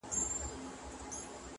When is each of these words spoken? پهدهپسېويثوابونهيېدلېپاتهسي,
پهدهپسېويثوابونهيېدلېپاتهسي, 0.03 1.47